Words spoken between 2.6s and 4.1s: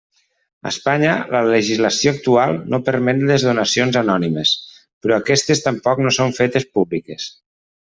no permet les donacions